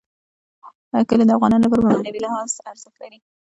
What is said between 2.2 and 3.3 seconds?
لحاظ ارزښت لري.